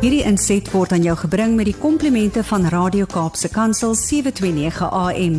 [0.00, 5.34] Hierdie inset word aan jou gebring met die komplimente van Radio Kaapse Kansel 729 AM.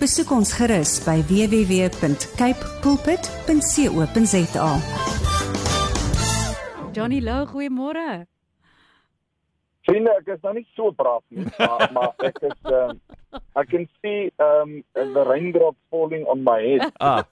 [0.00, 4.70] Besoek ons gerus by www.cape pulpit.co.za.
[6.96, 8.24] Johnny Lou, goeiemôre.
[9.86, 12.98] Vriende, ek is nou nie so braaf nie, maar maar ek is um,
[13.54, 16.92] I can see um the raindrops falling on my head.
[17.00, 17.22] Ah.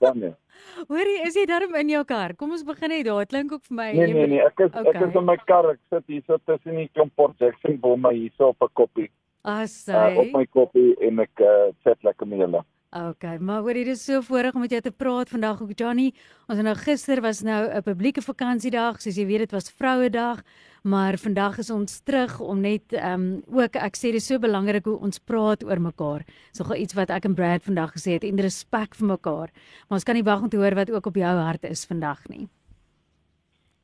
[0.89, 2.37] Hoorie, is jy darm in jou kar?
[2.39, 3.25] Kom ons begin net daar.
[3.25, 4.93] Dit klink ook vir my nee nee nee, ek is okay.
[4.93, 8.13] ek is in my kar, ek sit hier so tussen die klomp Port Jackson bome
[8.15, 9.09] hier so op 'n koppie,
[9.43, 10.15] uh, Asai.
[10.23, 12.63] op my koppie en ek uh, sit lekker met julle.
[12.95, 16.13] Okay, maar hoor dit is so voorreg om met jou te praat vandag ook Johnny.
[16.47, 20.43] Ons nou gister was nou 'n publieke vakansiedag, soos jy weet dit was Vrouedag,
[20.83, 24.39] maar vandag is ons terug om net ehm um, ook ek sê dit is so
[24.39, 26.23] belangrik hoe ons praat oor mekaar.
[26.51, 29.51] Dis nogal iets wat ek en Brad vandag gesê het en respek vir mekaar.
[29.89, 32.29] Maar ons kan nie wag om te hoor wat ook op jou hart is vandag
[32.29, 32.49] nie.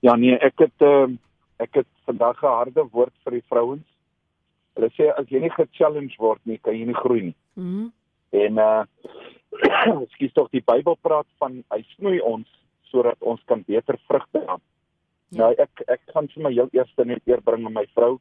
[0.01, 1.11] Ja nee, ek het uh,
[1.59, 3.87] ek het vandag 'n harde woord vir die vrouens.
[4.75, 7.37] Hulle sê as jy nie ge-challenge word nie, kan jy nie groei nie.
[7.55, 7.91] Mhm.
[8.31, 8.83] En uh
[10.15, 12.49] skiet tog die Bybel praat van hy snoei ons
[12.91, 14.57] sodat ons kan beter vrugte dra.
[15.31, 15.45] Ja.
[15.45, 18.17] Nou ek ek gaan vir my heel eerste net eerbring aan my vrou.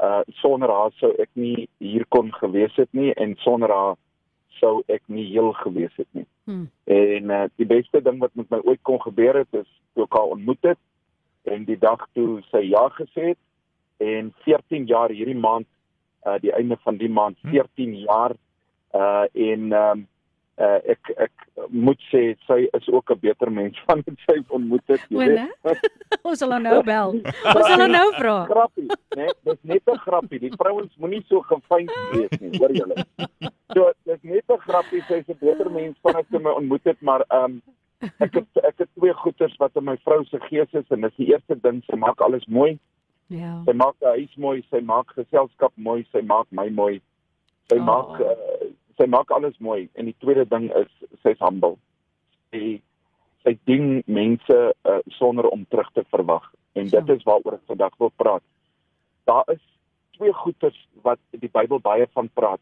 [0.00, 3.98] Uh sonder haar sou ek nie hier kon gewees het nie en sonder haar
[4.60, 6.26] sou ek nie heel gewees het nie.
[6.46, 6.68] Hm.
[6.86, 10.16] En uh die beste ding wat met my ooit kon gebeur het is toe ek
[10.16, 10.80] haar ontmoet het
[11.50, 13.42] en die dag toe sy ja gesê het
[14.00, 15.66] en 14 jaar hierdie maand
[16.28, 18.36] uh die einde van die maand 14 jaar
[18.94, 20.06] uh en ehm um,
[20.60, 21.32] uh ek ek
[21.72, 25.88] moet sê sy is ook 'n beter mens van wat sy ontmoet het jy weet.
[26.28, 27.10] ons sal haar nou bel.
[27.54, 28.36] Ons sal haar nou vra.
[28.52, 28.96] grappie, né?
[29.16, 30.38] Nee, dis net 'n grappie.
[30.40, 33.04] Die vrouens moenie so gefyn wees nie, hoor julle.
[33.74, 35.02] So, dis net 'n grappie.
[35.08, 37.62] Sy's 'n beter mens van wat ek my ontmoet het, maar ehm um,
[38.20, 41.16] ek het ek het twee goeters wat in my vrou se gees is en dis
[41.16, 42.78] die eerste ding, sy maak alles mooi.
[43.28, 43.62] Ja.
[43.66, 47.00] Sy maak 'n huis mooi, sy maak geselskap mooi, sy maak my mooi.
[47.70, 47.84] Sy Oh.
[47.84, 48.59] maak uh,
[49.00, 50.90] sy maak alles mooi en die tweede ding is
[51.24, 51.78] sy's humble.
[52.52, 52.80] Sy
[53.40, 56.44] sy ding mense uh, sonder om terug te verwag
[56.76, 57.14] en dit Ja.
[57.14, 58.42] is waaroor ek vandag wil praat.
[59.24, 59.62] Daar is
[60.16, 62.60] twee goeters wat die Bybel baie van praat.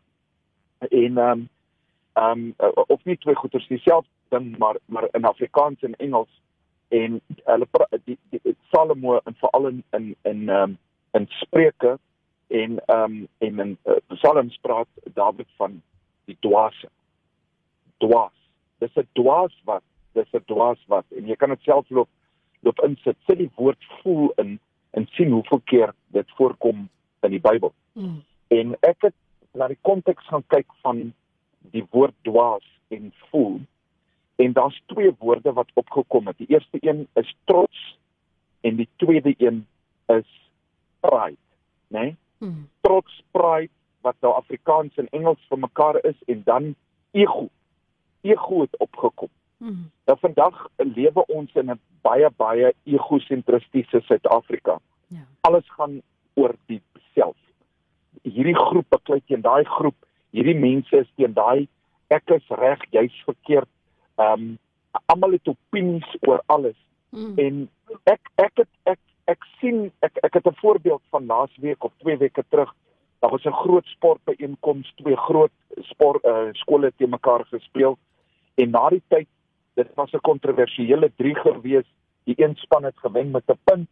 [0.78, 1.48] En ehm um,
[2.14, 6.30] ehm um, of nie twee goeters dieselfde ding maar maar in Afrikaans en Engels
[6.88, 7.66] en hulle
[8.04, 10.78] die, die, die Salomo en veral in in in ehm um,
[11.12, 11.98] in Spreuke
[12.46, 15.82] en ehm um, en in uh, Psalms praat Dawid van
[16.28, 16.90] die dwaase.
[18.04, 18.36] Dwaas.
[18.78, 22.08] Dis 'n dwaas wat, dis 'n dwaas wat en jy kan dit self loop
[22.62, 23.16] loop insit.
[23.26, 24.58] Sit die woord voel in
[24.90, 26.88] en sien hoeveel keer dit voorkom
[27.22, 27.72] in die Bybel.
[27.92, 28.22] Mm.
[28.48, 29.14] En ek het
[29.54, 31.12] na die konteks gaan kyk van
[31.72, 33.60] die woord dwaas en voel.
[34.36, 36.38] En daar's twee woorde wat opgekom het.
[36.38, 37.98] Die eerste een is trots
[38.60, 39.66] en die tweede een
[40.06, 40.50] is
[41.00, 41.42] pride,
[41.88, 42.00] né?
[42.00, 42.16] Nee?
[42.38, 42.68] Mm.
[42.80, 43.70] Trots, pride
[44.00, 46.74] wat nou Afrikaans en Engels vir mekaar is en dan
[47.10, 47.48] ego.
[48.20, 49.28] Ego het opgekom.
[49.58, 49.90] Mm.
[50.06, 54.78] Nou vandag lewe ons in 'n baie baie egosentristiese Suid-Afrika.
[55.08, 55.24] Ja.
[55.40, 56.02] Alles gaan
[56.34, 56.82] oor die
[57.14, 57.36] self.
[58.22, 59.96] Hierdie groep beklei teen daai groep,
[60.30, 61.68] hierdie mense is teen daai
[62.08, 63.68] ek is reg, jy's verkeerd.
[64.18, 64.58] Ehm um,
[65.06, 66.76] almal het opinies oor alles
[67.10, 67.38] Mm.
[67.38, 67.68] en
[68.04, 68.98] ek ek het ek
[69.32, 72.74] ek sien ek ek het 'n voorbeeld van laasweek of 2 weke terug.
[73.18, 77.98] Daar was 'n groot sportbyeenkoms, twee groot sport uh, skole te mekaar gespeel
[78.54, 79.26] en na die tyd
[79.74, 81.86] dit was 'n kontroversiële 3 gewees.
[82.24, 83.88] Die een span het gewen met 'n punt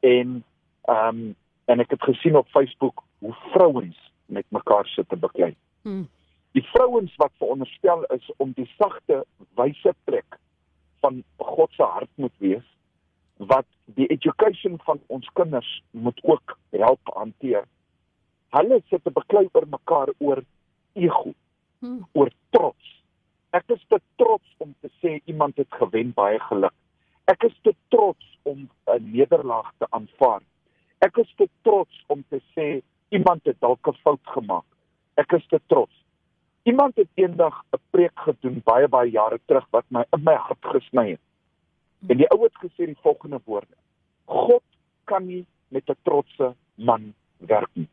[0.00, 0.44] en
[0.84, 5.56] ehm um, en ek het gesien op Facebook hoe vrouens met mekaar sit te beklei.
[5.82, 6.08] Mm.
[6.52, 9.24] Die vrouens wat veronderstel is om die sagte
[9.54, 10.38] wyse plek
[11.00, 12.66] van God se hart moet wees
[13.36, 17.64] wat die education van ons kinders moet ook help hanteer.
[18.50, 20.42] Hulle sit te beklei oor mekaar oor
[20.94, 21.34] ego,
[21.80, 22.04] Mm.
[22.12, 23.02] oor trots.
[23.52, 26.74] Ek is te trots om te sê iemand het gewen baie geluk.
[27.24, 30.42] Ek is te trots om 'n nederlaag te aanvaar.
[30.98, 34.64] Ek is te trots om te sê iemand het dalk 'n fout gemaak.
[35.16, 35.94] Ek is te trots.
[36.64, 40.64] Iemand het eendag 'n preek gedoen baie baie jare terug wat my in my hart
[40.64, 41.20] gesny het.
[42.08, 43.74] En die ou het gesê die volgende woorde:
[44.24, 44.62] God
[45.04, 47.88] kan nie met 'n trotse man werk nie.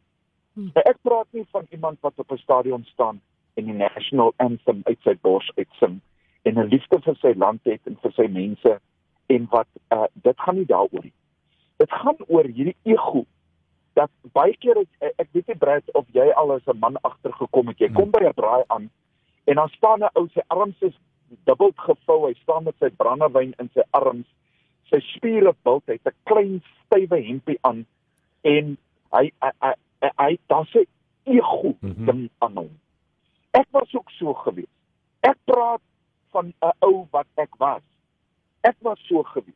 [0.57, 0.71] Hmm.
[0.89, 3.21] Ek praat nie van iemand wat op 'n stadion staan
[3.53, 5.99] en die national anthem uit sy bors uitsing
[6.41, 8.79] en 'n liefde vir sy land het en vir sy mense
[9.25, 11.13] en wat uh, dit gaan nie daaroor nie.
[11.77, 13.25] Dit gaan oor hierdie ego
[13.93, 16.97] dat baie keer is, ek, ek weet nie Brad of jy al as 'n man
[17.01, 18.89] agtergekom het jy kom by 'n braai aan
[19.45, 20.97] en dan staan 'n ou sy arms is
[21.45, 24.25] dubbel gevou hy staan met sy brandewyn in sy arms
[24.89, 27.85] sy spiere bult hy het 'n klein stywe hempie aan
[28.41, 28.77] en
[29.11, 30.85] hy hy hy, hy, hy daar's 'n
[31.25, 32.05] ego Mhm.
[32.05, 32.79] ding aan hom.
[33.51, 34.71] Ek was ook so gewees.
[35.21, 35.81] Ek praat
[36.31, 37.81] van 'n ou wat ek was.
[38.61, 39.55] Ek was so gewees.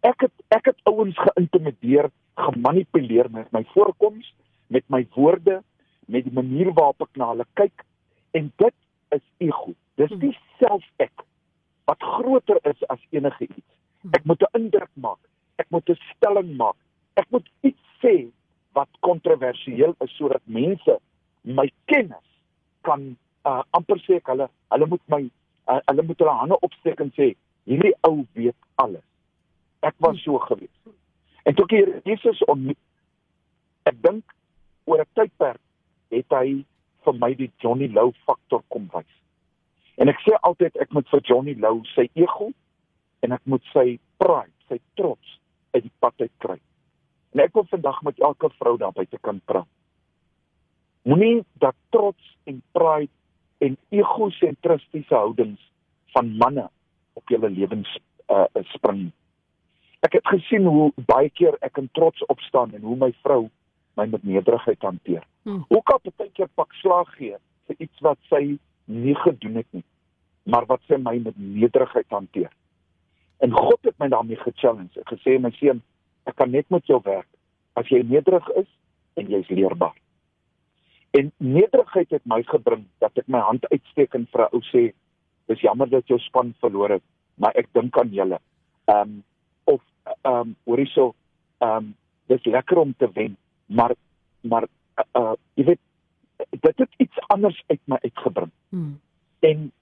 [0.00, 4.34] Ek het ek het ouens geïntimideer, gemanipuleer met my voorkoms,
[4.66, 5.62] met my woorde,
[6.06, 7.84] met die manier waarop ek na hulle kyk
[8.30, 8.74] en dit
[9.10, 9.74] is ego.
[9.96, 11.24] Dis die self-ek
[11.84, 13.72] wat groter is as enige iets.
[14.12, 15.18] Ek moet 'n indruk maak.
[15.56, 16.76] Ek moet 'n stelling maak.
[17.14, 18.30] Ek moet iets sê
[18.78, 20.98] wat kontroversieel is sodat mense
[21.42, 22.26] my kennis
[22.86, 23.04] kan
[23.48, 27.12] uh, amper sê ek hulle hulle moet my uh, hulle moet hulle hande opsteek en
[27.18, 27.32] sê
[27.68, 29.04] hierdie ou weet alles.
[29.84, 30.74] Ek was so gewees.
[31.44, 32.78] En toe ek hier Jesus ontmoet,
[33.88, 34.34] ek dink
[34.88, 35.60] oor 'n tydperk
[36.14, 36.64] het hy
[37.04, 39.12] vir my die Johnny Lou faktor kom wys.
[39.98, 42.52] En ek sê altyd ek moet vir Johnny Lou sy ego
[43.22, 45.38] en ek moet sy pride, sy trots
[45.74, 46.58] uit die pad uit kry.
[47.58, 49.66] Wil vandag met elke vrou daar buite kan praat.
[51.02, 53.10] Moenie dat trots en pride
[53.58, 55.70] en egosentristiese houdings
[56.14, 56.68] van manne
[57.12, 57.98] op julle lewens
[58.30, 59.08] uh, spring.
[60.06, 63.48] Ek het gesien hoe baie keer ek in trots opstaan en hoe my vrou
[63.98, 65.24] my met nederigheid hanteer.
[65.42, 65.64] Hmm.
[65.66, 67.34] Hoe kan baie keer pak slag gee
[67.66, 68.54] vir iets wat sy
[68.84, 69.82] nie gedoen het nie,
[70.46, 72.54] maar wat sy my met nederigheid hanteer.
[73.42, 74.94] En God het my daarmee gechallenge.
[75.02, 75.82] Ek gesê my seun,
[76.30, 77.26] ek kan net met jou werk
[77.78, 78.68] as jy nederig is
[79.18, 79.96] en jy's leerbaar.
[81.18, 84.92] En nederigheid het my gebring dat ek my hand uitsteek en vir 'n ou sê,
[85.48, 87.02] "Dis jammer dat jou span verloor het,
[87.36, 88.38] maar ek dink aan julle."
[88.86, 89.24] Ehm um,
[89.64, 91.14] of ehm um, hoorie so,
[91.60, 91.94] ehm um,
[92.26, 93.36] dis lekker om te wen,
[93.66, 93.94] maar
[94.40, 94.66] maar
[94.98, 95.80] uh, uh jy weet
[96.50, 98.50] dit het iets anders uit my uitgebring.
[98.68, 99.00] Hmm.
[99.40, 99.72] En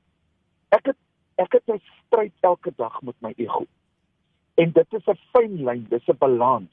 [0.69, 0.97] ek het
[1.37, 3.67] ek het 'n stryd elke dag met my ego.
[4.55, 6.71] En dit is 'n fyn lyn, dis 'n balans.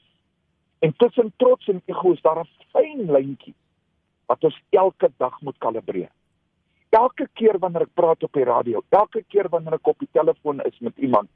[0.84, 3.54] En tussen trots en ego is daar 'n fyn lyntjie
[4.26, 6.12] wat ons elke dag moet kalibreer.
[6.88, 10.60] Elke keer wanneer ek praat op die radio, elke keer wanneer ek op die telefoon
[10.60, 11.28] is met iemand,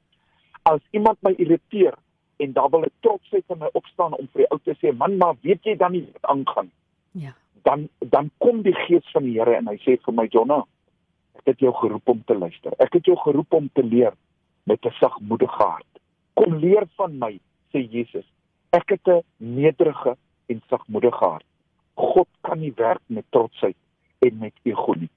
[0.63, 1.97] as iemand my irriteer
[2.37, 5.17] en daar wil ek trotsheid in my opstaan om vir die ou te sê, "Man,
[5.17, 6.71] maar weet jy dan nie wat aangaan?"
[7.11, 7.33] Ja.
[7.63, 10.63] dan dan kom die gees van die Here en hy sê vir my Jonna,
[11.41, 12.73] ek het jou geroep om te luister.
[12.79, 14.13] Ek het jou geroep om te leer
[14.63, 16.01] met 'n sagmoedige hart.
[16.33, 17.39] Kom leer van my,
[17.73, 18.25] sê Jesus.
[18.69, 21.45] Ek het 'n nederige en sagmoedige hart.
[21.93, 23.75] God kan nie werk met trotsheid
[24.19, 25.09] en met ego nie.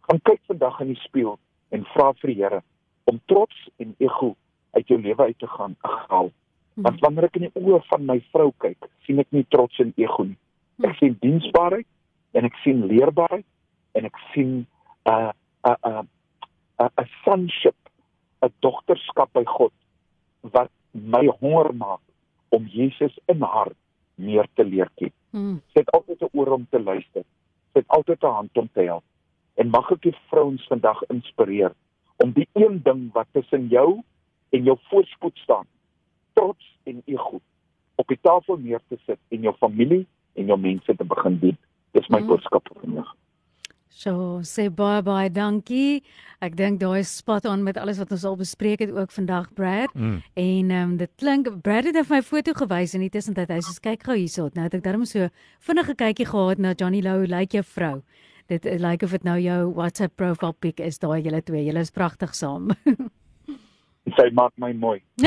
[0.00, 1.38] Gaan kyk vandag in die spieël
[1.68, 2.62] en vra vir die Here
[3.04, 4.36] om trots en ego
[4.70, 6.30] uit jou lewe uit te gaan haal.
[6.74, 9.92] Want wanneer ek in die oë van my vrou kyk, sien ek nie trots en
[9.96, 10.38] ego nie.
[10.82, 11.86] Ek sien diensbaarheid
[12.32, 13.46] en ek sien leerbaarheid
[13.92, 14.66] en ek sien
[15.06, 15.32] 'n
[15.64, 16.08] 'n 'n
[16.78, 17.76] 'n 'n sonship,
[18.42, 19.72] 'n dogterskap by God
[20.40, 22.00] wat my honger maak
[22.54, 23.72] om Jesus in haar
[24.14, 25.12] meer te leer ken.
[25.34, 25.60] Hmm.
[25.72, 27.24] Sy het altyd 'n oor om te luister.
[27.72, 29.04] Sy het altyd 'n hand om te help.
[29.54, 31.72] En mag ek die vrouens vandag inspireer
[32.16, 34.02] om die een ding wat tussen jou
[34.50, 35.66] en jou voorspoed staan,
[36.32, 37.40] trots en ego,
[37.94, 41.56] op die tafel neer te sit en jou familie en jou mense te begin dien.
[41.90, 42.26] Dis my Mm.
[42.26, 43.14] boodskap vir vandag.
[43.94, 46.02] So sê baie baie dankie.
[46.42, 49.52] Ek dink daai is spot on met alles wat ons al bespreek het ook vandag
[49.54, 49.94] Brad.
[49.94, 50.16] Mm.
[50.34, 53.78] En ehm um, dit klink Brad het my foto gewys en intussen dat hy sê
[53.80, 54.48] kyk gou hierso.
[54.54, 55.28] Nou het ek darm so
[55.62, 58.02] vinnige kykie gehad na Johnny Lou, lyk like jou vrou.
[58.50, 61.62] Dit lyk like of dit nou jou WhatsApp profile pic is daai julle twee.
[61.64, 62.74] Julle is pragtig saam.
[64.18, 64.98] Sy maak my mooi.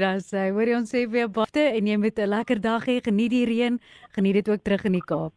[0.00, 3.02] Dan sê hoor jy ons sê weer baie en jy moet 'n lekker dag hê.
[3.02, 3.80] Geniet die reën.
[4.14, 5.34] Geniet dit ook terug in die Kaap.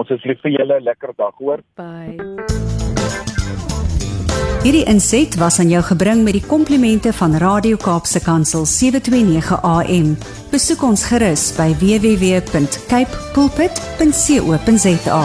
[0.00, 1.60] Ons is lief vir julle, lekker dag hoor.
[1.76, 2.16] Bye.
[4.62, 10.14] Hierdie inset was aan jou gebring met die komplimente van Radio Kaapse Kansel 729 AM.
[10.54, 15.22] Besoek ons gerus by www.cape pulpit.co.za.